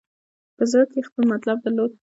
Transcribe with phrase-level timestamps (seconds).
[0.55, 1.91] په زړه کې یې خپل مطلب درلود.